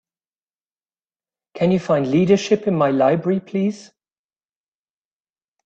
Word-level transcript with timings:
can 1.53 1.69
you 1.69 1.77
find 1.77 2.09
Leadership 2.09 2.65
in 2.65 2.73
my 2.75 2.89
library, 2.89 3.39
please? 3.39 3.91